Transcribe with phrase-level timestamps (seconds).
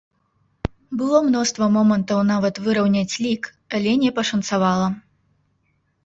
[0.99, 3.43] Было мноства момантаў нават выраўняць лік,
[3.77, 4.87] але не пашанцавала.